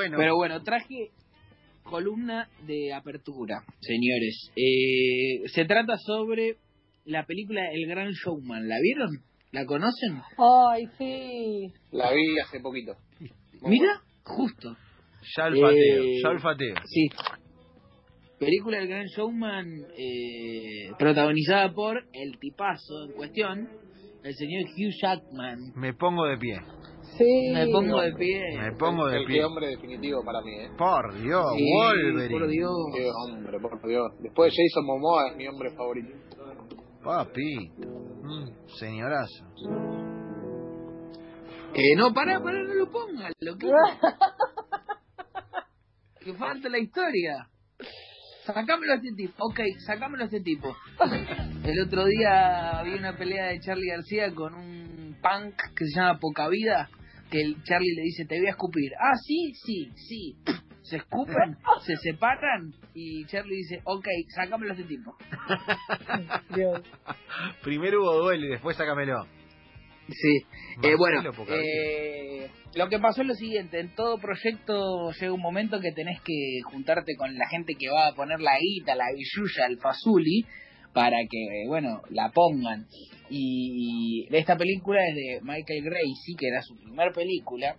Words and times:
bueno. 0.00 0.16
Pero 0.16 0.36
bueno, 0.36 0.62
traje 0.62 1.10
columna 1.82 2.48
de 2.66 2.92
apertura, 2.94 3.62
señores. 3.80 4.50
Eh, 4.56 5.48
se 5.48 5.64
trata 5.64 5.96
sobre 5.98 6.56
la 7.04 7.26
película 7.26 7.62
El 7.72 7.86
Gran 7.86 8.10
Showman. 8.12 8.68
¿La 8.68 8.76
vieron? 8.80 9.10
¿La 9.52 9.66
conocen? 9.66 10.22
Ay, 10.38 10.86
sí. 10.96 11.72
La 11.90 12.12
vi 12.12 12.38
hace 12.38 12.60
poquito. 12.60 12.94
Mira, 13.62 14.00
justo. 14.22 14.76
Ya 15.36 15.46
olfateo, 15.46 16.02
Eh, 16.02 16.20
ya 16.22 16.28
olfateo. 16.30 16.74
Sí. 16.86 17.08
Película 18.38 18.78
El 18.78 18.88
Gran 18.88 19.06
Showman, 19.06 19.66
eh, 19.98 20.92
protagonizada 20.98 21.72
por 21.74 22.02
el 22.14 22.38
tipazo 22.38 23.04
en 23.06 23.12
cuestión, 23.12 23.68
el 24.22 24.34
señor 24.34 24.64
Hugh 24.76 24.92
Jackman. 25.00 25.58
Me 25.76 25.94
pongo 25.94 26.24
de 26.26 26.36
pie. 26.38 26.60
Sí. 27.18 27.50
Me 27.52 27.66
pongo 27.68 28.00
de 28.00 28.12
pie. 28.14 28.40
Me 28.58 28.72
pongo 28.76 29.06
de 29.08 29.18
el 29.18 29.24
pie. 29.26 29.44
hombre 29.44 29.68
definitivo 29.68 30.22
para 30.24 30.40
mí, 30.42 30.52
¿eh? 30.52 30.70
Por 30.78 31.12
Dios, 31.20 31.44
Sí, 31.56 31.64
Wolverine. 31.74 32.38
por 32.38 32.48
Dios. 32.48 32.72
Qué 32.94 33.10
hombre, 33.10 33.58
por 33.60 33.88
Dios. 33.88 34.06
Después 34.20 34.52
de 34.52 34.56
Jason 34.62 34.86
Momoa 34.86 35.30
es 35.30 35.36
mi 35.36 35.46
hombre 35.48 35.70
favorito. 35.76 36.14
Papi. 37.02 37.72
Mm, 38.22 38.48
señorazo. 38.78 39.44
Eh, 41.74 41.94
no, 41.96 42.12
pará, 42.12 42.40
pará, 42.42 42.62
no 42.62 42.74
lo 42.74 42.90
pongas, 42.90 43.32
lo 43.40 43.56
que... 43.56 43.68
que 46.24 46.34
falta 46.34 46.68
la 46.68 46.78
historia. 46.78 47.48
Sacámelo 48.44 48.92
a 48.92 48.96
este 48.96 49.12
tipo. 49.16 49.34
Ok, 49.38 49.60
sacámelo 49.86 50.24
a 50.24 50.26
este 50.26 50.40
tipo. 50.40 50.74
El 51.64 51.80
otro 51.80 52.06
día 52.06 52.82
vi 52.84 52.94
una 52.94 53.16
pelea 53.16 53.46
de 53.46 53.60
Charlie 53.60 53.90
García 53.90 54.34
con 54.34 54.54
un 54.54 55.16
punk 55.20 55.54
que 55.76 55.84
se 55.86 56.00
llama 56.00 56.18
Poca 56.18 56.48
Vida. 56.48 56.88
Que 57.30 57.40
el 57.42 57.62
Charlie 57.62 57.94
le 57.94 58.02
dice, 58.02 58.24
te 58.24 58.38
voy 58.38 58.48
a 58.48 58.50
escupir. 58.50 58.90
Ah, 58.98 59.14
sí, 59.14 59.52
sí, 59.54 59.92
sí. 59.94 60.36
Se 60.82 60.96
escupen, 60.96 61.56
se 61.86 61.96
separan 61.96 62.72
y 62.92 63.24
Charlie 63.26 63.56
dice, 63.56 63.80
ok, 63.84 64.06
sacámelo 64.34 64.72
a 64.72 64.74
este 64.74 64.88
tipo. 64.88 65.16
Dios. 66.54 66.82
Primero 67.62 68.02
hubo 68.02 68.22
duelo 68.22 68.46
y 68.46 68.48
después 68.48 68.76
sácamelo. 68.76 69.26
Sí, 70.12 70.46
eh, 70.82 70.94
bueno, 70.96 71.22
eh, 71.48 72.48
lo 72.74 72.88
que 72.88 72.98
pasó 72.98 73.22
es 73.22 73.28
lo 73.28 73.34
siguiente, 73.34 73.80
en 73.80 73.94
todo 73.94 74.18
proyecto 74.18 75.10
llega 75.12 75.32
un 75.32 75.40
momento 75.40 75.80
que 75.80 75.92
tenés 75.92 76.20
que 76.22 76.60
juntarte 76.64 77.14
con 77.16 77.34
la 77.36 77.48
gente 77.48 77.74
que 77.78 77.88
va 77.88 78.08
a 78.08 78.14
poner 78.14 78.40
la 78.40 78.58
guita, 78.58 78.94
la 78.94 79.06
billulla, 79.12 79.66
el 79.68 79.78
fazuli, 79.78 80.44
para 80.92 81.18
que, 81.28 81.64
bueno, 81.68 82.02
la 82.10 82.30
pongan. 82.30 82.86
Y 83.28 84.26
esta 84.30 84.56
película 84.56 85.00
es 85.06 85.14
de 85.14 85.40
Michael 85.42 85.84
Gracie, 85.84 86.36
que 86.36 86.48
era 86.48 86.62
su 86.62 86.76
primer 86.76 87.12
película, 87.12 87.76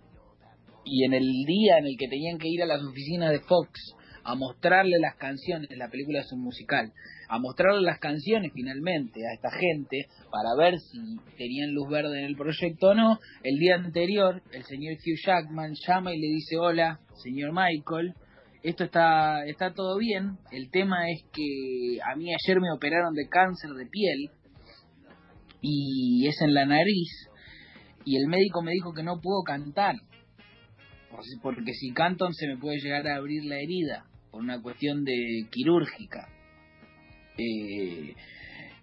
y 0.84 1.04
en 1.04 1.14
el 1.14 1.28
día 1.46 1.78
en 1.78 1.86
el 1.86 1.96
que 1.98 2.08
tenían 2.08 2.38
que 2.38 2.48
ir 2.48 2.62
a 2.62 2.66
las 2.66 2.82
oficinas 2.82 3.30
de 3.30 3.40
Fox 3.40 3.94
a 4.24 4.34
mostrarle 4.34 4.98
las 5.00 5.16
canciones, 5.16 5.68
la 5.76 5.88
película 5.88 6.20
es 6.20 6.32
un 6.32 6.42
musical, 6.42 6.92
a 7.28 7.38
mostrarle 7.38 7.82
las 7.82 7.98
canciones 7.98 8.52
finalmente 8.54 9.20
a 9.26 9.34
esta 9.34 9.50
gente 9.50 10.06
para 10.30 10.54
ver 10.56 10.78
si 10.78 10.98
tenían 11.36 11.72
luz 11.72 11.88
verde 11.88 12.20
en 12.20 12.26
el 12.26 12.36
proyecto 12.36 12.90
o 12.90 12.94
no, 12.94 13.18
el 13.42 13.58
día 13.58 13.76
anterior 13.76 14.42
el 14.52 14.64
señor 14.64 14.94
Hugh 14.94 15.18
Jackman 15.24 15.74
llama 15.86 16.14
y 16.14 16.20
le 16.20 16.28
dice, 16.28 16.56
hola, 16.58 17.00
señor 17.22 17.52
Michael, 17.52 18.14
esto 18.62 18.84
está, 18.84 19.44
está 19.46 19.74
todo 19.74 19.98
bien, 19.98 20.38
el 20.52 20.70
tema 20.70 21.10
es 21.10 21.24
que 21.32 21.98
a 22.04 22.14
mí 22.16 22.28
ayer 22.32 22.60
me 22.60 22.70
operaron 22.70 23.14
de 23.14 23.28
cáncer 23.28 23.70
de 23.70 23.86
piel 23.86 24.30
y 25.60 26.26
es 26.28 26.40
en 26.42 26.54
la 26.54 26.64
nariz 26.64 27.28
y 28.04 28.16
el 28.16 28.28
médico 28.28 28.62
me 28.62 28.72
dijo 28.72 28.92
que 28.92 29.02
no 29.02 29.20
puedo 29.20 29.42
cantar 29.42 29.96
porque 31.42 31.72
si 31.74 31.92
canto 31.92 32.26
se 32.32 32.48
me 32.48 32.56
puede 32.56 32.78
llegar 32.78 33.06
a 33.06 33.16
abrir 33.16 33.44
la 33.44 33.56
herida 33.56 34.06
por 34.32 34.40
una 34.40 34.60
cuestión 34.60 35.04
de 35.04 35.46
quirúrgica. 35.52 36.28
Eh, 37.38 38.14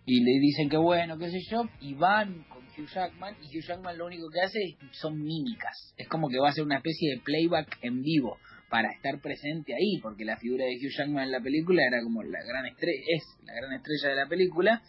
y 0.06 0.24
le 0.24 0.40
dicen 0.40 0.70
que 0.70 0.78
bueno 0.78 1.20
qué 1.20 1.30
sé 1.30 1.40
yo 1.52 1.64
y 1.82 1.94
van 1.94 2.44
con 2.44 2.64
Hugh 2.64 2.88
Jackman 2.88 3.36
y 3.44 3.58
Hugh 3.58 3.64
Jackman 3.64 3.98
lo 3.98 4.08
único 4.08 4.30
que 4.30 4.42
hace 4.42 4.78
son 4.92 5.22
mímicas. 5.22 5.94
Es 5.98 6.08
como 6.08 6.30
que 6.30 6.40
va 6.40 6.50
a 6.50 6.54
ser 6.54 6.64
una 6.64 6.78
especie 6.78 7.16
de 7.16 7.22
playback 7.22 7.80
en 7.82 8.02
vivo 8.02 8.38
para 8.70 8.92
estar 8.92 9.20
presente 9.20 9.74
ahí 9.74 10.00
porque 10.02 10.24
la 10.24 10.38
figura 10.38 10.66
de 10.66 10.78
Hugh 10.78 10.96
Jackman 10.96 11.26
en 11.26 11.32
la 11.32 11.42
película 11.42 11.84
era 11.86 12.02
como 12.02 12.24
la 12.24 12.40
gran 12.44 12.66
estrella 12.68 13.02
es 13.08 13.24
la 13.44 13.54
gran 13.54 13.74
estrella 13.74 14.10
de 14.10 14.16
la 14.16 14.30
película 14.30 14.82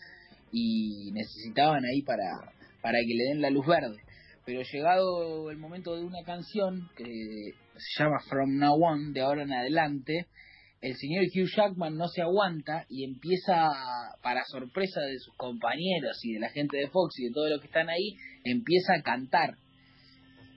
y 0.52 1.10
necesitaban 1.12 1.84
ahí 1.84 2.02
para 2.02 2.52
para 2.82 2.98
que 3.00 3.14
le 3.14 3.24
den 3.24 3.42
la 3.42 3.50
luz 3.50 3.66
verde. 3.66 3.96
Pero 4.44 4.62
llegado 4.62 5.50
el 5.50 5.58
momento 5.58 5.96
de 5.96 6.04
una 6.04 6.22
canción 6.24 6.88
que 6.96 7.54
se 7.76 8.02
llama 8.02 8.20
From 8.28 8.56
Now 8.58 8.82
On, 8.82 9.12
de 9.12 9.20
ahora 9.20 9.42
en 9.42 9.52
adelante, 9.52 10.26
el 10.80 10.96
señor 10.96 11.24
Hugh 11.24 11.48
Jackman 11.54 11.96
no 11.96 12.08
se 12.08 12.22
aguanta 12.22 12.86
y 12.88 13.04
empieza, 13.04 13.70
para 14.22 14.44
sorpresa 14.44 15.00
de 15.02 15.18
sus 15.18 15.34
compañeros 15.36 16.18
y 16.24 16.34
de 16.34 16.41
la 16.41 16.48
gente 16.50 16.78
de 16.78 16.88
Fox 16.88 17.18
y 17.18 17.24
de 17.26 17.32
todos 17.32 17.50
los 17.50 17.60
que 17.60 17.66
están 17.66 17.91
ahí, 17.91 18.16
empieza 18.44 18.94
a 18.94 19.02
cantar. 19.02 19.56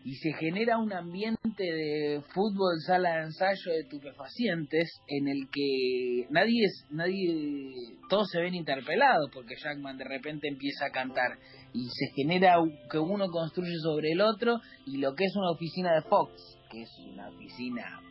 Y 0.06 0.16
se 0.16 0.34
genera 0.34 0.78
un 0.78 0.92
ambiente 0.92 1.64
de 1.64 2.22
fútbol, 2.34 2.80
sala 2.86 3.18
de 3.18 3.24
ensayo 3.24 3.72
de 3.72 3.80
estupefacientes 3.80 5.00
en 5.08 5.30
el 5.30 5.50
que 5.50 6.28
nadie 6.30 6.66
es, 6.66 6.86
nadie, 6.90 7.74
todos 8.10 8.30
se 8.30 8.42
ven 8.42 8.54
interpelados 8.54 9.30
porque 9.34 9.56
Jackman 9.56 9.98
de 9.98 10.04
repente 10.04 10.50
empieza 10.50 10.88
a 10.88 10.92
cantar 10.92 11.38
y 11.74 11.86
se 11.86 12.08
genera 12.16 12.56
que 12.92 13.00
uno 13.00 13.28
construye 13.28 13.78
sobre 13.82 14.12
el 14.12 14.22
otro 14.22 14.60
y 14.86 14.98
lo 14.98 15.16
que 15.16 15.24
es 15.24 15.36
una 15.38 15.52
oficina 15.52 15.94
de 15.96 16.02
Fox, 16.02 16.34
que 16.70 16.82
es 16.82 16.92
una 17.14 17.30
oficina 17.30 18.02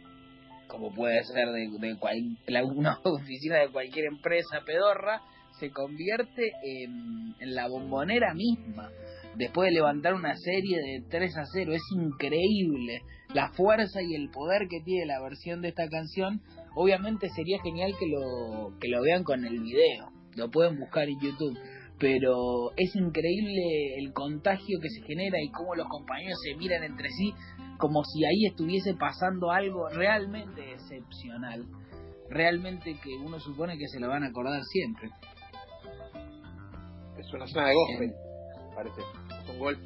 como 0.73 0.91
puede 0.91 1.23
ser 1.25 1.49
de, 1.51 1.69
de 1.69 2.63
una 2.65 2.99
oficina 3.05 3.59
de 3.59 3.69
cualquier 3.69 4.07
empresa 4.07 4.63
pedorra, 4.65 5.21
se 5.61 5.71
convierte 5.71 6.51
en, 6.65 7.35
en 7.39 7.55
la 7.55 7.69
bombonera 7.69 8.33
misma. 8.33 8.91
Después 9.37 9.69
de 9.69 9.75
levantar 9.75 10.15
una 10.15 10.35
serie 10.35 10.79
de 10.79 11.05
3 11.11 11.37
a 11.37 11.45
0, 11.45 11.75
es 11.75 11.83
increíble 11.95 13.03
la 13.35 13.51
fuerza 13.53 14.01
y 14.03 14.15
el 14.15 14.31
poder 14.31 14.67
que 14.69 14.81
tiene 14.81 15.07
la 15.07 15.23
versión 15.23 15.61
de 15.61 15.69
esta 15.69 15.89
canción. 15.89 16.41
Obviamente 16.75 17.29
sería 17.29 17.61
genial 17.63 17.95
que 17.99 18.07
lo, 18.07 18.73
que 18.81 18.89
lo 18.89 19.03
vean 19.03 19.25
con 19.25 19.45
el 19.45 19.61
video, 19.61 20.11
lo 20.37 20.51
pueden 20.51 20.79
buscar 20.79 21.05
en 21.09 21.21
YouTube 21.21 21.59
pero 22.03 22.73
es 22.77 22.97
increíble 22.97 23.95
el 23.97 24.13
contagio 24.13 24.81
que 24.83 24.89
se 24.91 25.03
genera 25.07 25.41
y 25.41 25.53
cómo 25.53 25.77
los 25.77 25.87
compañeros 25.87 26.37
se 26.43 26.57
miran 26.57 26.83
entre 26.83 27.09
sí 27.09 27.33
como 27.79 28.03
si 28.03 28.25
ahí 28.25 28.47
estuviese 28.51 28.95
pasando 28.95 29.53
algo 29.53 29.89
realmente 29.89 30.73
excepcional, 30.73 31.65
realmente 32.29 32.97
que 33.03 33.11
uno 33.25 33.39
supone 33.39 33.79
que 33.79 33.87
se 33.87 34.01
lo 34.01 34.09
van 34.09 34.25
a 34.25 34.31
acordar 34.31 34.61
siempre. 34.65 35.11
Es 37.19 37.33
una 37.33 37.47
zona 37.47 37.69
de 37.69 37.75
gospel, 37.75 38.13
parece. 38.75 39.01
Es 39.01 39.51
un 39.51 39.59
golpe. 39.61 39.83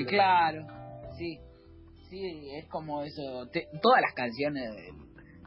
Eh, 0.00 0.06
claro, 0.06 0.64
sí, 1.18 1.38
sí, 2.08 2.50
es 2.56 2.66
como 2.68 3.02
eso, 3.02 3.48
te- 3.52 3.66
todas 3.82 4.00
las 4.00 4.14
canciones 4.14 4.62
de, 4.76 4.92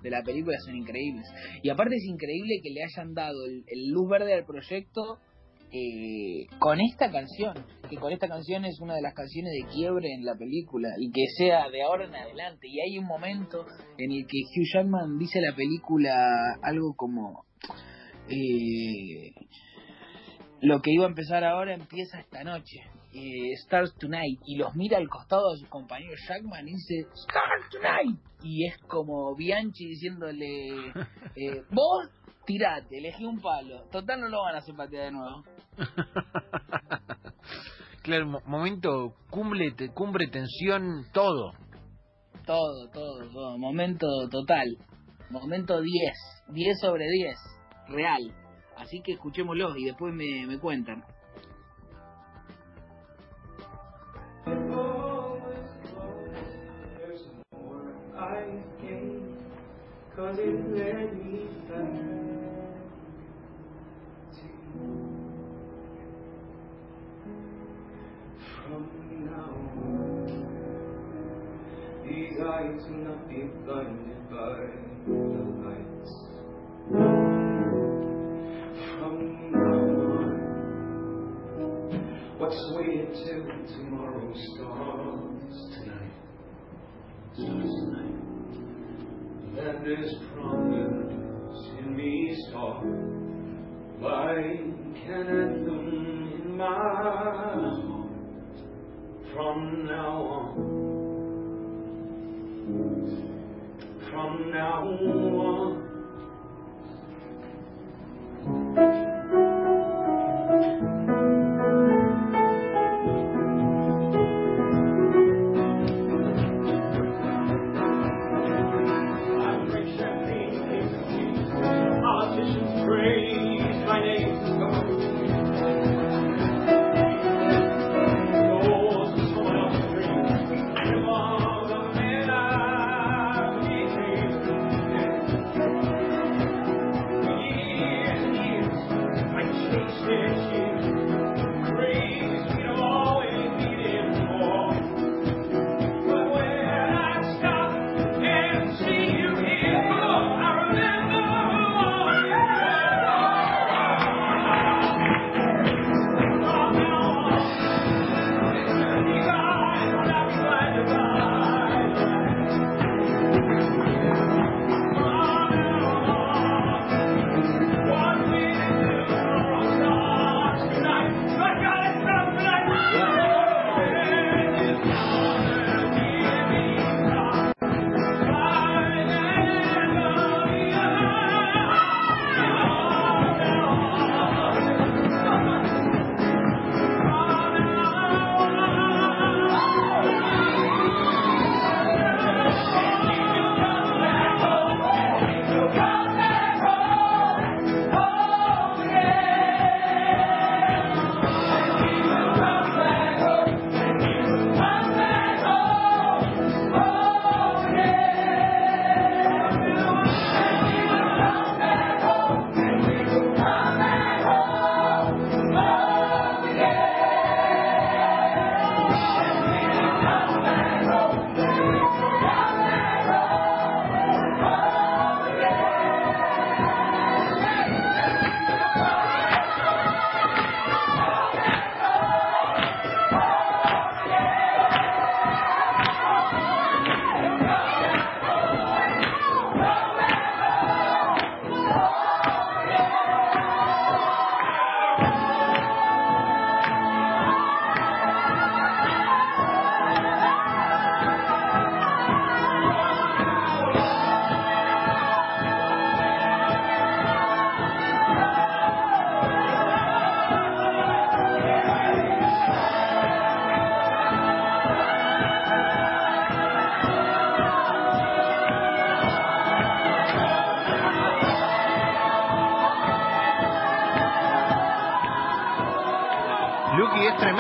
de 0.02 0.10
la 0.10 0.24
película 0.24 0.58
son 0.66 0.76
increíbles. 0.76 1.26
Y 1.64 1.70
aparte 1.70 1.96
es 1.96 2.04
increíble 2.04 2.60
que 2.62 2.72
le 2.72 2.84
hayan 2.84 3.14
dado 3.14 3.46
el, 3.46 3.64
el 3.68 3.92
luz 3.92 4.10
verde 4.10 4.34
al 4.34 4.44
proyecto 4.46 5.20
eh, 5.72 6.48
con 6.59 6.80
esta 6.82 7.12
canción, 7.12 7.54
que 7.90 7.98
con 7.98 8.12
esta 8.12 8.28
canción 8.28 8.66
es 8.66 8.80
una 8.82 8.96
de 8.96 9.02
las 9.02 9.14
canciones 9.14 9.54
de 9.54 9.72
quiebre 9.72 10.14
en 10.14 10.26
la 10.26 10.36
película 10.36 10.90
y 11.00 11.12
que 11.12 11.26
sea 11.38 11.70
de 11.70 11.82
ahora 11.84 12.06
en 12.06 12.16
adelante. 12.16 12.68
Y 12.68 12.80
hay 12.82 12.98
un 12.98 13.06
momento 13.06 13.66
en 13.98 14.12
el 14.12 14.26
que 14.28 14.40
Hugh 14.40 14.68
Jackman 14.74 15.18
dice 15.18 15.40
a 15.40 15.52
la 15.52 15.56
película 15.56 16.14
algo 16.62 16.94
como... 16.96 17.46
eh, 18.30 19.34
lo 20.62 20.80
que 20.82 20.92
iba 20.92 21.06
a 21.06 21.09
empezar 21.09 21.44
ahora 21.44 21.74
empieza 21.74 22.20
esta 22.20 22.44
noche. 22.44 22.82
Eh, 23.14 23.56
Starts 23.66 23.96
Tonight. 23.98 24.40
Y 24.46 24.58
los 24.58 24.76
mira 24.76 24.98
al 24.98 25.09
costado 25.09 25.52
de 25.53 25.59
sus 25.59 25.70
compañeros 25.70 26.20
Jackman 26.28 26.68
y 26.68 26.74
dice 26.74 27.08
Start 27.14 27.72
Tonight. 27.72 28.20
Y 28.44 28.68
es 28.68 28.78
como 28.88 29.36
Bianchi 29.36 29.88
diciéndole, 29.88 30.70
eh, 31.35 31.64
vos 31.72 32.09
tirate, 32.52 32.98
elegí 32.98 33.24
un 33.26 33.40
palo. 33.40 33.84
Total 33.92 34.20
no 34.20 34.28
lo 34.28 34.42
van 34.42 34.56
a 34.56 34.58
hacer 34.58 34.76
patear 34.76 35.06
de 35.06 35.12
nuevo. 35.12 35.44
Claro, 38.03 38.26
mo- 38.26 38.42
momento 38.48 39.14
cumbre, 39.30 39.76
cumbre, 39.94 40.26
tensión, 40.28 41.06
todo. 41.14 41.52
Todo, 42.48 42.90
todo, 42.92 43.30
todo. 43.32 43.58
Momento 43.59 44.08
total. 44.32 44.76
Momento 45.30 45.80
10. 45.80 46.14
10 46.48 46.80
sobre 46.80 47.06
10. 47.08 47.38
Real. 47.90 48.34
Así 48.78 49.02
que 49.04 49.12
escuchémoslo 49.14 49.78
y 49.78 49.86
después 49.86 50.16
me, 50.16 50.47
me 50.47 50.58
cuentan. 50.58 51.04
Eyes 72.72 72.85
not 72.90 73.28
be 73.28 73.41
blinded 73.66 74.29
by 74.29 74.59
the 75.06 75.44
lights. 75.62 76.12
From 78.94 79.16
now 79.52 79.82
on, 80.16 80.29
what's 82.38 82.62
waited 82.76 83.09
till 83.26 83.46
tomorrow 83.76 84.28
starts 84.56 85.58
tonight? 85.76 86.16
Starts 87.34 87.73
tonight. 87.82 88.20
That 89.56 89.76
there's 89.84 90.14
promise 90.34 91.62
in 91.79 91.88
me 91.97 92.12
start 92.50 92.85
like 94.00 94.46
an 94.46 94.96
anthem 95.08 95.88
in 96.35 96.58
my 96.58 96.66
heart. 96.66 97.82
From 99.34 99.85
now 99.85 100.18
on, 100.22 101.01
from 104.09 104.52
now 104.52 104.84
on. 104.84 105.81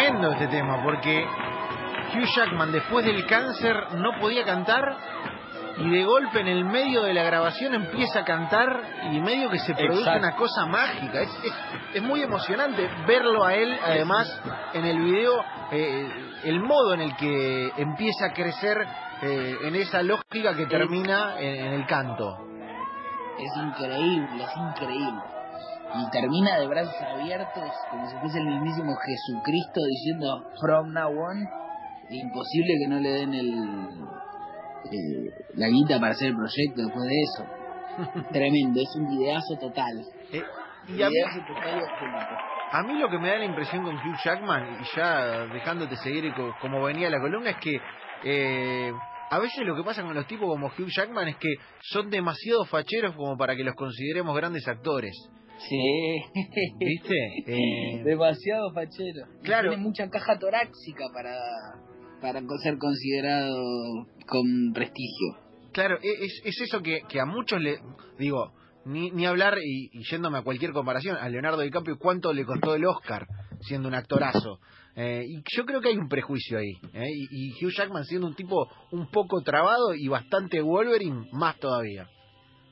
Tremendo 0.01 0.31
este 0.31 0.47
tema, 0.47 0.81
porque 0.83 1.25
Hugh 2.13 2.27
Jackman 2.35 2.71
después 2.71 3.05
del 3.05 3.25
cáncer 3.25 3.75
no 3.95 4.19
podía 4.19 4.43
cantar 4.43 4.83
y 5.77 5.89
de 5.89 6.03
golpe 6.03 6.41
en 6.41 6.47
el 6.47 6.65
medio 6.65 7.03
de 7.03 7.13
la 7.13 7.23
grabación 7.23 7.73
empieza 7.73 8.19
a 8.19 8.25
cantar 8.25 8.81
y 9.11 9.21
medio 9.21 9.49
que 9.49 9.59
se 9.59 9.73
produce 9.73 10.01
Exacto. 10.01 10.19
una 10.19 10.35
cosa 10.35 10.65
mágica. 10.65 11.21
Es, 11.21 11.29
es, 11.43 11.53
es 11.95 12.03
muy 12.03 12.21
emocionante 12.21 12.89
verlo 13.07 13.43
a 13.45 13.53
él, 13.55 13.77
además, 13.83 14.41
en 14.73 14.85
el 14.85 14.99
video, 14.99 15.43
eh, 15.71 16.09
el 16.43 16.59
modo 16.59 16.93
en 16.93 17.01
el 17.01 17.15
que 17.15 17.71
empieza 17.77 18.27
a 18.27 18.33
crecer 18.33 18.77
eh, 19.21 19.55
en 19.63 19.75
esa 19.75 20.03
lógica 20.03 20.55
que 20.55 20.65
termina 20.65 21.39
en, 21.39 21.65
en 21.65 21.73
el 21.73 21.85
canto. 21.85 22.37
Es 23.39 23.57
increíble, 23.57 24.43
es 24.43 24.57
increíble. 24.57 25.40
Y 25.93 26.09
termina 26.09 26.57
de 26.59 26.67
brazos 26.67 26.95
abiertos 27.13 27.85
como 27.89 28.05
si 28.07 28.17
fuese 28.19 28.39
el 28.39 28.47
mismísimo 28.47 28.93
Jesucristo 28.95 29.81
diciendo 29.89 30.43
From 30.59 30.93
now 30.93 31.11
on. 31.11 31.37
Imposible 32.09 32.73
que 32.79 32.87
no 32.87 32.99
le 32.99 33.09
den 33.09 33.33
el, 33.33 33.47
el- 34.91 35.31
la 35.55 35.67
guita 35.67 35.99
para 35.99 36.13
hacer 36.13 36.29
el 36.29 36.35
proyecto 36.35 36.81
después 36.81 37.05
de 37.07 37.21
eso. 37.23 37.43
Tremendo, 38.31 38.79
es 38.81 38.95
un 38.99 39.07
videazo 39.07 39.55
total. 39.59 39.93
Eh, 40.33 40.43
y 40.87 41.01
a 41.01 41.09
mí, 41.09 41.15
total. 41.47 41.79
A 42.73 42.83
mí 42.83 42.97
lo 42.97 43.09
que 43.09 43.19
me 43.19 43.29
da 43.29 43.37
la 43.37 43.45
impresión 43.45 43.83
con 43.83 43.95
Hugh 43.95 44.17
Jackman, 44.23 44.63
y 44.79 44.95
ya 44.95 45.45
dejándote 45.53 45.95
seguir 45.97 46.33
co- 46.33 46.55
como 46.59 46.83
venía 46.83 47.09
la 47.09 47.19
columna, 47.19 47.51
es 47.51 47.57
que 47.57 47.71
eh, 48.23 48.91
a 49.29 49.39
veces 49.39 49.65
lo 49.65 49.75
que 49.75 49.83
pasa 49.83 50.03
con 50.03 50.13
los 50.15 50.25
tipos 50.25 50.47
como 50.47 50.67
Hugh 50.67 50.89
Jackman 50.95 51.27
es 51.29 51.35
que 51.37 51.49
son 51.81 52.09
demasiado 52.09 52.65
facheros 52.65 53.15
como 53.15 53.37
para 53.37 53.55
que 53.55 53.63
los 53.63 53.75
consideremos 53.75 54.35
grandes 54.35 54.67
actores. 54.67 55.13
Sí. 55.69 56.21
¿Viste? 56.79 57.15
Eh, 57.47 58.03
Demasiado 58.03 58.71
fachero. 58.73 59.25
Claro. 59.43 59.69
Tiene 59.69 59.83
mucha 59.83 60.09
caja 60.09 60.37
torácica 60.39 61.05
para, 61.13 61.35
para 62.21 62.41
ser 62.63 62.77
considerado 62.77 63.57
con 64.27 64.73
prestigio. 64.73 65.37
claro, 65.73 65.97
e- 66.01 66.25
es, 66.25 66.41
es 66.45 66.61
eso 66.61 66.81
que, 66.81 67.01
que 67.07 67.19
a 67.19 67.25
muchos 67.25 67.61
le... 67.61 67.77
Digo, 68.17 68.51
ni, 68.85 69.11
ni 69.11 69.25
hablar, 69.25 69.57
y, 69.63 69.89
y 69.93 70.03
yéndome 70.09 70.39
a 70.39 70.43
cualquier 70.43 70.71
comparación, 70.71 71.15
a 71.17 71.29
Leonardo 71.29 71.61
DiCaprio, 71.61 71.97
¿cuánto 71.99 72.33
le 72.33 72.45
costó 72.45 72.75
el 72.75 72.85
Oscar 72.85 73.27
siendo 73.61 73.87
un 73.87 73.93
actorazo? 73.95 74.59
Eh, 74.95 75.23
y 75.27 75.41
yo 75.55 75.65
creo 75.65 75.79
que 75.81 75.89
hay 75.89 75.97
un 75.97 76.09
prejuicio 76.09 76.57
ahí. 76.57 76.73
¿eh? 76.93 77.05
Y, 77.07 77.49
y 77.49 77.65
Hugh 77.65 77.71
Jackman 77.75 78.03
siendo 78.05 78.27
un 78.27 78.35
tipo 78.35 78.67
un 78.91 79.07
poco 79.09 79.41
trabado 79.41 79.93
y 79.95 80.07
bastante 80.07 80.61
Wolverine, 80.61 81.27
más 81.31 81.57
todavía. 81.59 82.07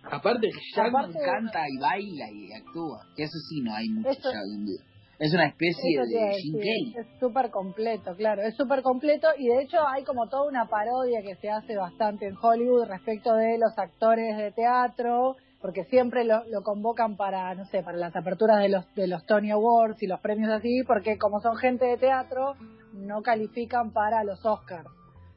Aparte, 0.03 0.49
Jackman 0.75 1.05
Aparte- 1.05 1.19
canta 1.25 1.59
y 1.69 1.77
baila 1.77 2.25
y 2.31 2.53
actúa. 2.53 3.05
Eso 3.17 3.37
sí, 3.49 3.61
no 3.61 3.73
hay 3.73 3.89
mucho 3.89 4.09
Eso- 4.09 4.31
ya 4.31 4.41
hoy 4.41 4.55
en 4.55 4.65
día. 4.65 4.81
Es 5.19 5.33
una 5.33 5.47
especie 5.47 5.99
de 5.99 6.31
Jim. 6.41 6.93
Es 6.97 7.19
súper 7.19 7.49
completo, 7.51 8.15
claro, 8.15 8.41
es 8.41 8.55
súper 8.55 8.81
completo 8.81 9.27
y 9.37 9.47
de 9.49 9.63
hecho 9.63 9.85
hay 9.85 10.05
como 10.05 10.29
toda 10.29 10.47
una 10.47 10.69
parodia 10.69 11.21
que 11.21 11.35
se 11.35 11.49
hace 11.49 11.75
bastante 11.75 12.25
en 12.27 12.37
Hollywood 12.41 12.85
respecto 12.87 13.33
de 13.35 13.57
los 13.57 13.77
actores 13.77 14.37
de 14.37 14.53
teatro, 14.53 15.35
porque 15.59 15.83
siempre 15.89 16.23
lo, 16.23 16.45
lo 16.45 16.61
convocan 16.63 17.17
para, 17.17 17.53
no 17.53 17.65
sé, 17.65 17.83
para 17.83 17.97
las 17.97 18.15
aperturas 18.15 18.59
de 18.61 18.69
los, 18.69 18.95
de 18.95 19.07
los 19.07 19.25
Tony 19.25 19.51
Awards 19.51 20.01
y 20.01 20.07
los 20.07 20.21
premios 20.21 20.51
así, 20.51 20.83
porque 20.87 21.17
como 21.17 21.41
son 21.41 21.57
gente 21.57 21.83
de 21.83 21.97
teatro, 21.97 22.53
no 22.93 23.21
califican 23.21 23.91
para 23.91 24.23
los 24.23 24.39
Oscars. 24.45 24.87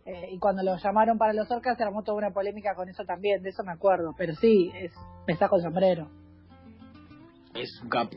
Eh, 0.04 0.30
y 0.32 0.38
cuando 0.38 0.62
los 0.62 0.82
llamaron 0.82 1.16
para 1.16 1.32
los 1.32 1.50
Oscars 1.50 1.78
se 1.78 1.84
armó 1.84 2.02
toda 2.02 2.18
una 2.18 2.32
polémica 2.32 2.74
con 2.74 2.88
eso 2.88 3.04
también, 3.04 3.40
de 3.42 3.50
eso 3.50 3.62
me 3.62 3.72
acuerdo, 3.72 4.14
pero 4.18 4.34
sí, 4.34 4.70
es, 4.74 4.92
me 5.26 5.34
el 5.34 5.62
sombrero. 5.62 6.10
Es 7.54 7.70
un 7.82 7.88
capo. 7.88 8.16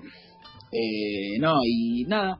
Eh, 0.71 1.37
no, 1.39 1.53
y 1.63 2.05
nada. 2.05 2.39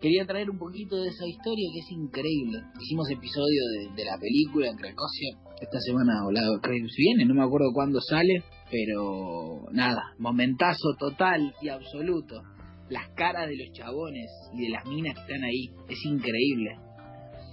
Quería 0.00 0.24
traer 0.24 0.48
un 0.48 0.58
poquito 0.58 0.96
de 0.96 1.08
esa 1.08 1.26
historia 1.26 1.68
que 1.72 1.80
es 1.80 1.90
increíble. 1.92 2.58
Hicimos 2.80 3.10
episodio 3.10 3.62
de, 3.94 4.04
la 4.04 4.18
película 4.18 4.68
en 4.68 4.76
Cracosia. 4.76 5.36
Esta 5.60 5.78
semana 5.78 6.26
o 6.26 6.32
la 6.32 6.40
que 6.62 6.70
viene, 6.70 7.26
no 7.26 7.34
me 7.34 7.44
acuerdo 7.44 7.70
cuándo 7.74 8.00
sale. 8.00 8.42
Pero 8.70 9.66
nada, 9.72 10.14
momentazo 10.18 10.96
total 10.98 11.54
y 11.60 11.68
absoluto. 11.68 12.40
Las 12.88 13.10
caras 13.10 13.46
de 13.48 13.56
los 13.56 13.72
chabones 13.76 14.30
y 14.54 14.62
de 14.64 14.70
las 14.70 14.86
minas 14.86 15.14
que 15.14 15.20
están 15.20 15.44
ahí. 15.44 15.68
Es 15.88 15.98
increíble. 16.06 16.78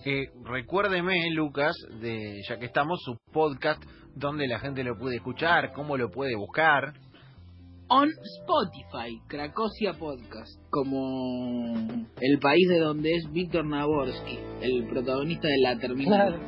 Eh, 0.09 0.31
recuérdeme, 0.45 1.29
Lucas, 1.31 1.75
de 1.99 2.39
ya 2.47 2.57
que 2.57 2.67
estamos, 2.67 2.97
su 3.03 3.17
podcast, 3.33 3.83
donde 4.15 4.47
la 4.47 4.57
gente 4.57 4.81
lo 4.85 4.97
puede 4.97 5.17
escuchar, 5.17 5.73
cómo 5.73 5.97
lo 5.97 6.09
puede 6.09 6.33
buscar. 6.37 6.93
On 7.89 8.07
Spotify, 8.07 9.21
Cracosia 9.27 9.91
Podcast, 9.99 10.61
como 10.69 11.75
el 12.21 12.39
país 12.39 12.69
de 12.69 12.79
donde 12.79 13.15
es 13.15 13.29
Víctor 13.33 13.65
Naborsky, 13.65 14.39
el 14.61 14.87
protagonista 14.87 15.49
de 15.49 15.57
la 15.57 15.77
terminal. 15.77 16.39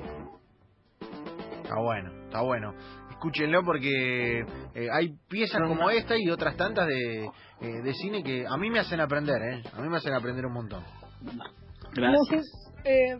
Está 1.62 1.82
bueno, 1.82 2.14
está 2.28 2.42
bueno. 2.42 2.74
Escúchenlo 3.10 3.66
porque 3.66 4.40
eh, 4.74 4.88
hay 4.90 5.18
piezas 5.28 5.60
como 5.68 5.90
esta 5.90 6.16
y 6.18 6.30
otras 6.30 6.56
tantas 6.56 6.88
de, 6.88 7.26
eh, 7.26 7.82
de 7.84 7.94
cine 7.96 8.24
que 8.24 8.46
a 8.48 8.56
mí 8.56 8.70
me 8.70 8.80
hacen 8.80 9.02
aprender, 9.02 9.42
¿eh? 9.42 9.64
A 9.78 9.82
mí 9.82 9.90
me 9.90 9.98
hacen 9.98 10.14
aprender 10.14 10.46
un 10.46 10.54
montón. 10.54 10.82
Gracias. 11.94 12.46
Eh, 12.86 13.20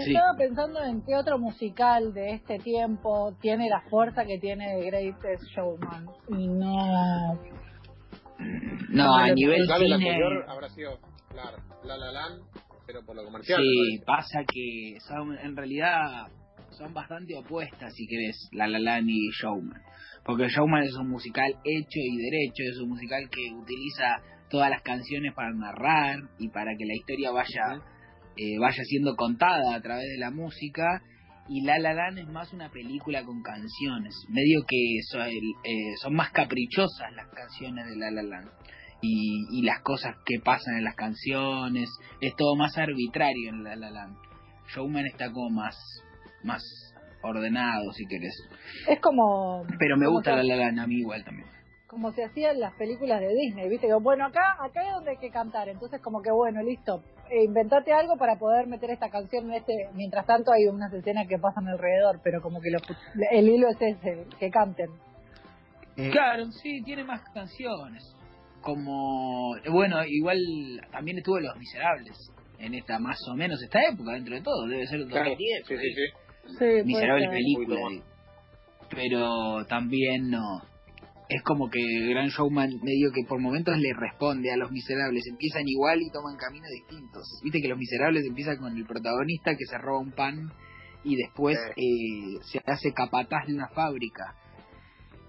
Sí. 0.00 0.10
Estaba 0.12 0.36
pensando 0.36 0.82
en 0.84 1.02
qué 1.02 1.14
otro 1.16 1.38
musical 1.38 2.12
de 2.14 2.30
este 2.34 2.58
tiempo 2.58 3.36
tiene 3.40 3.68
la 3.68 3.80
fuerza 3.90 4.24
que 4.24 4.38
tiene 4.38 4.76
The 4.78 4.86
Greatest 4.86 5.44
Showman. 5.54 6.06
Y 6.28 6.48
no. 6.48 7.38
No, 8.90 9.16
a 9.16 9.28
nivel 9.32 9.66
cine, 9.66 9.94
anterior 9.94 10.44
habrá 10.48 10.68
sido, 10.68 10.98
claro, 11.30 11.58
La 11.84 11.96
La 11.96 12.12
Land, 12.12 12.42
pero 12.86 13.04
por 13.04 13.16
lo 13.16 13.24
comercial. 13.24 13.60
sí, 13.60 13.98
pasa 14.06 14.44
que 14.44 14.96
son, 15.00 15.36
en 15.38 15.56
realidad 15.56 16.28
son 16.70 16.94
bastante 16.94 17.34
opuestas, 17.36 17.92
si 17.94 18.06
querés, 18.06 18.48
La 18.52 18.68
La 18.68 18.78
Land 18.78 19.08
y 19.08 19.30
Showman. 19.42 19.82
Porque 20.24 20.48
Showman 20.48 20.84
es 20.84 20.94
un 20.94 21.08
musical 21.08 21.50
hecho 21.64 21.98
y 21.98 22.16
derecho, 22.16 22.62
es 22.70 22.78
un 22.78 22.90
musical 22.90 23.28
que 23.30 23.52
utiliza 23.54 24.22
todas 24.50 24.70
las 24.70 24.82
canciones 24.82 25.34
para 25.34 25.52
narrar 25.52 26.18
y 26.38 26.48
para 26.48 26.72
que 26.78 26.86
la 26.86 26.94
historia 26.94 27.30
vaya 27.32 27.82
eh, 28.38 28.58
vaya 28.58 28.82
siendo 28.84 29.16
contada 29.16 29.74
a 29.74 29.80
través 29.82 30.06
de 30.08 30.18
la 30.18 30.30
música. 30.30 31.02
Y 31.50 31.62
La 31.64 31.78
La 31.78 31.94
Land 31.94 32.18
es 32.18 32.28
más 32.28 32.52
una 32.52 32.70
película 32.70 33.24
con 33.24 33.42
canciones. 33.42 34.14
Medio 34.28 34.60
que 34.68 35.00
son, 35.10 35.22
eh, 35.22 35.94
son 36.02 36.14
más 36.14 36.30
caprichosas 36.30 37.12
las 37.16 37.26
canciones 37.28 37.86
de 37.86 37.96
La 37.96 38.10
La 38.10 38.22
Land. 38.22 38.48
Y, 39.00 39.46
y 39.58 39.62
las 39.62 39.80
cosas 39.82 40.14
que 40.26 40.40
pasan 40.44 40.76
en 40.76 40.84
las 40.84 40.94
canciones. 40.94 41.88
Es 42.20 42.34
todo 42.36 42.54
más 42.56 42.76
arbitrario 42.76 43.48
en 43.50 43.64
La 43.64 43.76
La 43.76 43.90
Land. 43.90 44.16
Showman 44.74 45.06
está 45.06 45.30
como 45.32 45.50
más 45.50 45.74
más 46.44 46.62
ordenado 47.22 47.92
si 47.94 48.06
querés. 48.06 48.34
Es 48.88 49.00
como. 49.00 49.64
pero 49.78 49.96
me 49.96 50.04
como 50.04 50.16
gusta 50.18 50.32
que- 50.32 50.36
La 50.38 50.42
La 50.44 50.56
Land 50.66 50.80
a 50.80 50.86
mí 50.86 50.96
igual 50.96 51.24
también 51.24 51.48
Como 51.88 52.12
se 52.12 52.22
hacían 52.22 52.60
las 52.60 52.74
películas 52.74 53.20
de 53.20 53.34
Disney, 53.34 53.68
¿viste? 53.68 53.86
Que, 53.86 53.94
bueno, 53.94 54.26
acá, 54.26 54.56
acá 54.60 54.86
es 54.86 54.92
donde 54.92 55.12
hay 55.12 55.16
que 55.16 55.30
cantar. 55.30 55.68
Entonces, 55.70 56.00
como 56.02 56.20
que, 56.22 56.30
bueno, 56.30 56.62
listo. 56.62 57.02
eh, 57.30 57.44
inventate 57.44 57.92
algo 57.92 58.16
para 58.16 58.36
poder 58.38 58.66
meter 58.66 58.90
esta 58.90 59.10
canción 59.10 59.46
en 59.50 59.54
este. 59.54 59.88
Mientras 59.94 60.24
tanto, 60.26 60.50
hay 60.52 60.66
unas 60.66 60.92
escenas 60.92 61.26
que 61.28 61.38
pasan 61.38 61.66
alrededor, 61.68 62.20
pero 62.22 62.40
como 62.40 62.60
que 62.60 62.70
lo- 62.70 62.78
el 63.30 63.48
hilo 63.48 63.68
es 63.68 63.76
ese, 63.80 64.24
que 64.38 64.50
canten. 64.50 64.88
Eh, 65.96 66.10
Claro, 66.10 66.44
sí, 66.62 66.82
tiene 66.84 67.04
más 67.04 67.20
canciones. 67.34 68.14
Como, 68.62 69.54
bueno, 69.70 70.04
igual 70.06 70.38
también 70.90 71.18
estuvo 71.18 71.38
Los 71.40 71.56
Miserables 71.56 72.32
en 72.58 72.74
esta 72.74 72.98
más 72.98 73.18
o 73.30 73.34
menos 73.34 73.62
esta 73.62 73.78
época, 73.90 74.12
dentro 74.12 74.34
de 74.34 74.40
todo, 74.42 74.66
debe 74.66 74.86
ser 74.86 75.00
el 75.00 75.08
Claro, 75.08 75.30
2010. 75.30 75.66
sí, 75.66 75.76
sí, 75.76 76.54
sí. 76.58 76.82
Miserable 76.84 77.24
ser. 77.26 77.30
película, 77.30 77.76
digo. 77.90 78.04
pero 78.90 79.64
también 79.66 80.30
no. 80.30 80.62
Es 81.28 81.42
como 81.42 81.68
que 81.68 81.80
Gran 82.08 82.28
Showman 82.28 82.80
medio 82.82 83.12
que 83.12 83.22
por 83.28 83.38
momentos 83.38 83.76
le 83.78 83.92
responde 83.92 84.50
a 84.50 84.56
Los 84.56 84.70
Miserables, 84.70 85.26
empiezan 85.26 85.62
igual 85.66 86.00
y 86.00 86.10
toman 86.10 86.36
caminos 86.36 86.70
distintos. 86.70 87.40
Viste 87.42 87.60
que 87.60 87.68
Los 87.68 87.78
Miserables 87.78 88.24
empiezan 88.24 88.56
con 88.56 88.74
el 88.74 88.86
protagonista 88.86 89.54
que 89.54 89.66
se 89.66 89.76
roba 89.76 90.00
un 90.00 90.12
pan 90.12 90.50
y 91.04 91.16
después 91.16 91.58
eh, 91.76 92.38
se 92.50 92.60
hace 92.64 92.92
capataz 92.92 93.46
de 93.46 93.54
una 93.54 93.68
fábrica. 93.68 94.34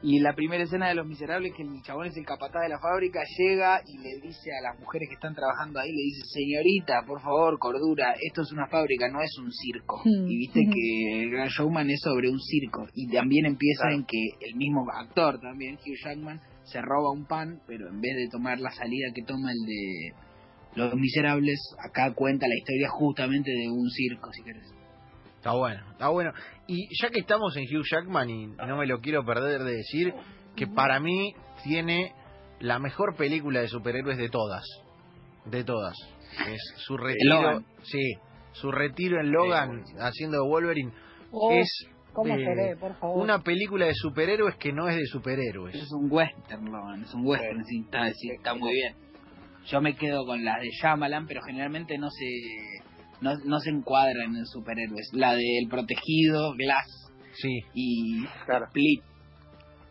Y 0.01 0.19
la 0.19 0.33
primera 0.33 0.63
escena 0.63 0.87
de 0.87 0.95
Los 0.95 1.07
Miserables 1.07 1.51
que 1.55 1.63
el 1.63 1.81
chabón 1.83 2.07
es 2.07 2.15
el 2.15 2.25
capataz 2.25 2.61
de 2.61 2.69
la 2.69 2.79
fábrica, 2.79 3.19
llega 3.37 3.81
y 3.85 3.97
le 3.97 4.21
dice 4.21 4.49
a 4.57 4.61
las 4.61 4.79
mujeres 4.79 5.09
que 5.09 5.15
están 5.15 5.35
trabajando 5.35 5.77
ahí, 5.79 5.91
le 5.91 6.03
dice, 6.03 6.21
señorita, 6.25 7.03
por 7.05 7.21
favor, 7.21 7.59
cordura, 7.59 8.15
esto 8.21 8.43
es 8.43 8.51
una 8.53 8.67
fábrica, 8.67 9.09
no 9.09 9.21
es 9.21 9.37
un 9.37 9.51
circo. 9.51 10.01
Mm. 10.05 10.29
Y 10.29 10.37
viste 10.37 10.61
que 10.73 11.23
el 11.23 11.31
Gran 11.31 11.49
Showman 11.49 11.89
es 11.89 11.99
sobre 12.01 12.29
un 12.29 12.39
circo. 12.39 12.87
Y 12.93 13.11
también 13.11 13.45
empieza 13.45 13.83
Claro. 13.83 13.97
en 13.97 14.05
que 14.05 14.23
el 14.39 14.55
mismo 14.55 14.85
actor 14.89 15.39
también, 15.41 15.75
Hugh 15.75 15.97
Jackman, 16.01 16.39
se 16.63 16.81
roba 16.81 17.11
un 17.11 17.25
pan, 17.25 17.59
pero 17.67 17.89
en 17.89 17.99
vez 17.99 18.15
de 18.15 18.29
tomar 18.29 18.59
la 18.59 18.71
salida 18.71 19.11
que 19.13 19.23
toma 19.23 19.51
el 19.51 19.65
de 19.65 20.13
Los 20.75 20.95
Miserables, 20.95 21.59
acá 21.77 22.13
cuenta 22.13 22.47
la 22.47 22.55
historia 22.55 22.87
justamente 22.89 23.51
de 23.51 23.69
un 23.69 23.89
circo, 23.89 24.31
si 24.31 24.43
querés. 24.43 24.78
Está 25.39 25.53
bueno, 25.53 25.81
está 25.91 26.10
bueno. 26.10 26.34
Y 26.67 26.89
ya 27.01 27.10
que 27.10 27.22
estamos 27.22 27.55
en 27.55 27.63
Hugh 27.63 27.86
Jackman, 27.89 28.29
y 28.29 28.48
no 28.48 28.75
me 28.75 28.86
lo 28.86 29.00
quiero 29.00 29.24
perder 29.24 29.63
de 29.63 29.72
decir, 29.72 30.13
que 30.53 30.67
para 30.67 31.00
mí 31.00 31.34
tiene 31.63 32.13
la 32.60 32.77
mejor 32.77 33.15
película 33.15 33.62
de 33.62 33.69
superhéroes 33.69 34.17
de 34.17 34.27
todas. 34.27 34.65
De 35.46 35.63
todas. 35.63 35.96
Es 36.46 36.62
su 36.86 36.98
retiro. 36.98 37.41
Logan. 37.41 37.65
Sí, 37.84 38.15
su 38.51 38.69
retiro 38.69 39.22
en 39.22 39.31
Logan 39.31 39.84
haciendo 40.00 40.46
Wolverine 40.46 40.91
Oh, 41.31 41.51
es 41.53 41.69
¿Cómo 42.12 42.36
eh, 42.36 42.43
seré, 42.43 42.75
por 42.75 42.96
favor? 42.96 43.24
una 43.24 43.39
película 43.41 43.86
de 43.86 43.93
superhéroes 43.93 44.55
que 44.55 44.74
no 44.74 44.89
es 44.89 44.98
de 44.98 45.05
superhéroes. 45.05 45.75
Es 45.75 45.91
un 45.91 46.12
western, 46.12 46.65
Logan, 46.65 47.03
es 47.03 47.13
un 47.13 47.25
western, 47.25 47.63
sí, 47.63 47.81
está, 47.86 48.12
sí, 48.12 48.29
está 48.36 48.55
muy 48.55 48.74
bien. 48.74 48.96
Yo 49.67 49.79
me 49.79 49.96
quedo 49.96 50.25
con 50.25 50.43
las 50.43 50.60
de 50.60 50.69
Shyamalan, 50.69 51.27
pero 51.27 51.41
generalmente 51.43 51.98
no 51.98 52.10
se 52.10 52.25
no, 53.21 53.35
no 53.45 53.59
se 53.59 53.69
encuadran 53.69 54.35
en 54.35 54.45
superhéroes. 54.45 55.09
La 55.13 55.33
del 55.33 55.67
Protegido, 55.69 56.53
Glass 56.55 57.11
Sí, 57.33 57.59
y 57.73 58.25
Claro. 58.45 58.65
Split. 58.67 59.03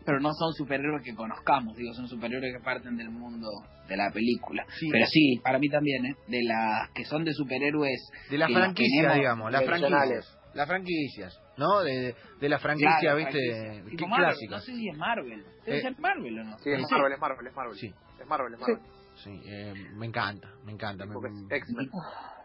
Pero 0.05 0.19
no 0.21 0.31
son 0.33 0.53
superhéroes 0.53 1.03
que 1.03 1.13
conozcamos, 1.15 1.75
digo, 1.75 1.93
son 1.93 2.07
superhéroes 2.07 2.53
que 2.57 2.63
parten 2.63 2.95
del 2.97 3.09
mundo 3.09 3.47
de 3.87 3.97
la 3.97 4.09
película. 4.11 4.65
Sí. 4.79 4.87
Pero 4.91 5.05
sí, 5.05 5.39
para 5.43 5.59
mí 5.59 5.69
también, 5.69 6.05
¿eh? 6.05 6.15
De 6.27 6.43
las 6.43 6.89
que 6.95 7.05
son 7.05 7.23
de 7.23 7.33
superhéroes 7.33 8.09
de 8.29 8.37
la 8.37 8.47
franquicia, 8.47 9.01
tenemos 9.01 9.17
digamos, 9.17 9.51
las 9.51 9.63
franquicias. 9.65 10.35
Las 10.55 10.67
franquicias, 10.67 11.39
¿no? 11.57 11.81
De, 11.81 12.15
de 12.39 12.49
la 12.49 12.57
franquicia, 12.57 12.97
Claro, 13.01 13.17
¿viste? 13.17 13.39
franquicias. 13.39 13.99
Qué 13.99 14.15
clásica. 14.15 14.55
No 14.55 14.61
sé 14.61 14.75
si 14.75 14.89
es 14.89 14.97
Marvel. 14.97 15.43
Debe 15.65 15.77
Eh, 15.77 15.81
ser 15.81 15.99
Marvel 15.99 16.39
o 16.39 16.43
no. 16.43 16.57
Sí, 16.57 16.69
es. 16.71 16.81
Marvel, 16.91 17.13
es 17.13 17.19
Marvel, 17.19 17.47
es 17.47 17.55
Marvel. 17.55 17.77
Sí, 17.77 17.93
Es 18.19 18.27
Marvel, 18.27 18.53
es 18.55 18.59
Marvel. 18.59 18.79
sí, 19.23 19.41
eh, 19.45 19.73
me 19.95 20.07
encanta, 20.07 20.49
me 20.65 20.71
encanta. 20.71 21.05
Me, 21.05 21.13
Porque 21.13 21.27
es 21.27 21.61
X-Men. 21.61 21.89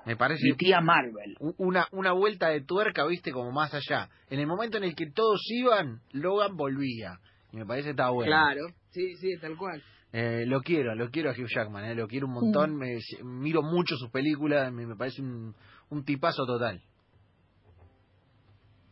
Me 0.06 0.16
parece 0.16 0.42
Mi 0.44 0.56
tía 0.56 0.80
Marvel. 0.80 1.36
una, 1.58 1.86
una 1.92 2.12
vuelta 2.12 2.48
de 2.48 2.60
tuerca, 2.62 3.06
viste, 3.06 3.32
como 3.32 3.50
más 3.52 3.72
allá. 3.74 4.08
En 4.30 4.40
el 4.40 4.46
momento 4.46 4.76
en 4.78 4.84
el 4.84 4.94
que 4.94 5.10
todos 5.10 5.40
iban, 5.50 6.00
Logan 6.12 6.56
volvía. 6.56 7.18
Y 7.52 7.56
me 7.56 7.66
parece 7.66 7.86
que 7.86 7.90
está 7.90 8.10
bueno. 8.10 8.30
Claro, 8.30 8.66
sí, 8.90 9.14
sí, 9.16 9.28
tal 9.40 9.56
cual. 9.56 9.82
Eh, 10.12 10.44
lo 10.46 10.60
quiero, 10.60 10.94
lo 10.94 11.10
quiero 11.10 11.30
a 11.30 11.32
Hugh 11.32 11.48
Jackman, 11.52 11.84
eh, 11.86 11.94
lo 11.94 12.06
quiero 12.06 12.26
un 12.26 12.34
montón. 12.34 12.76
Mm. 12.76 12.78
Me, 12.78 12.98
miro 13.24 13.62
mucho 13.62 13.96
sus 13.96 14.10
películas, 14.10 14.72
me, 14.72 14.86
me 14.86 14.96
parece 14.96 15.22
un, 15.22 15.54
un 15.90 16.04
tipazo 16.04 16.44
total. 16.46 16.80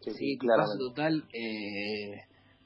Sí, 0.01 0.11
Sí, 0.11 0.37
paso 0.37 0.41
claramente. 0.41 0.85
total. 0.89 1.25
Eh, 1.33 2.23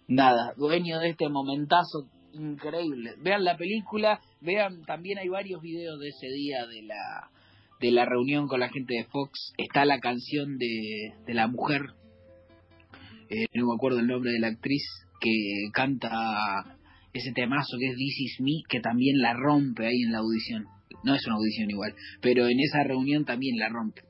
nada, 0.09 0.55
dueño 0.57 0.99
de 1.00 1.11
este 1.11 1.29
momentazo 1.29 2.09
increíble. 2.33 3.15
Vean 3.19 3.45
la 3.45 3.57
película, 3.57 4.21
vean, 4.41 4.83
también 4.85 5.19
hay 5.19 5.29
varios 5.29 5.61
videos 5.61 5.99
de 6.00 6.09
ese 6.09 6.26
día 6.29 6.67
de 6.67 6.83
la 6.83 7.31
de 7.80 7.90
la 7.90 8.04
reunión 8.04 8.49
con 8.49 8.61
la 8.61 8.68
gente 8.68 8.95
de 8.95 9.04
Fox. 9.04 9.52
Está 9.59 9.85
la 9.85 9.99
canción 9.99 10.59
de, 10.59 11.12
de 11.26 11.35
la 11.35 11.47
mujer, 11.47 11.83
eh, 13.28 13.47
no 13.54 13.66
me 13.66 13.75
acuerdo 13.75 13.99
el 13.99 14.06
nombre 14.06 14.30
de 14.30 14.38
la 14.38 14.49
actriz, 14.49 14.83
que 15.21 15.71
canta 15.73 16.78
ese 17.12 17.33
temazo 17.33 17.76
que 17.78 17.87
es 17.87 17.97
This 17.97 18.21
Is 18.21 18.40
Me, 18.40 18.62
que 18.68 18.80
también 18.80 19.18
la 19.18 19.35
rompe 19.35 19.87
ahí 19.87 20.02
en 20.02 20.12
la 20.12 20.18
audición. 20.18 20.66
No 21.02 21.14
es 21.14 21.26
una 21.26 21.37
audición 21.37 21.71
igual, 21.71 21.95
pero 22.21 22.47
en 22.47 22.61
esa 22.61 22.85
reunión 22.85 23.25
también 23.25 23.59
la 23.59 23.68
rompe. 23.68 24.02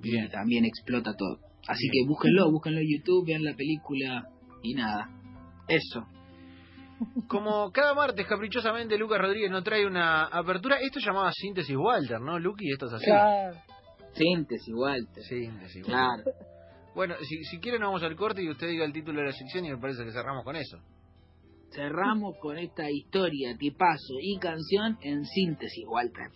Bien. 0.00 0.26
Y 0.26 0.28
también 0.28 0.64
explota 0.64 1.14
todo. 1.16 1.40
Así 1.66 1.88
Bien. 1.90 2.04
que 2.04 2.08
búsquenlo, 2.08 2.50
búsquenlo 2.50 2.80
en 2.80 2.88
YouTube, 2.88 3.26
vean 3.26 3.44
la 3.44 3.54
película 3.54 4.28
y 4.62 4.74
nada. 4.74 5.10
Eso. 5.68 6.06
Como 7.28 7.70
cada 7.72 7.94
martes, 7.94 8.26
caprichosamente, 8.26 8.96
Lucas 8.96 9.20
Rodríguez 9.20 9.50
nos 9.50 9.64
trae 9.64 9.86
una 9.86 10.24
apertura. 10.24 10.78
Esto 10.80 11.00
llamaba 11.00 11.30
Síntesis 11.32 11.76
Walter, 11.76 12.20
¿no, 12.20 12.38
Luqui? 12.38 12.70
Esto 12.70 12.86
es 12.86 12.92
así. 12.94 13.04
Claro. 13.04 13.56
Síntesis, 14.12 14.74
Walter. 14.74 15.22
Síntesis 15.22 15.86
Walter. 15.88 16.24
Claro. 16.24 16.56
Bueno, 16.94 17.14
si, 17.22 17.44
si 17.44 17.58
quieren 17.58 17.82
vamos 17.82 18.02
al 18.02 18.16
corte 18.16 18.42
y 18.42 18.48
usted 18.48 18.68
diga 18.68 18.84
el 18.84 18.92
título 18.92 19.20
de 19.20 19.26
la 19.26 19.32
sección 19.32 19.64
y 19.66 19.70
me 19.70 19.78
parece 19.78 20.04
que 20.04 20.12
cerramos 20.12 20.44
con 20.44 20.56
eso. 20.56 20.78
Cerramos 21.70 22.36
con 22.40 22.56
esta 22.56 22.90
historia, 22.90 23.54
tipazo 23.58 24.14
y 24.20 24.38
canción 24.38 24.96
en 25.02 25.24
síntesis, 25.26 25.84
Walter. 25.86 26.30